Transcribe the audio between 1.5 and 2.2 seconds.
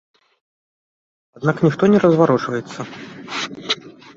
ніхто не